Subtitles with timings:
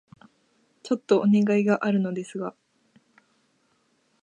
[0.81, 2.55] ちょっとお願いがあるのですが...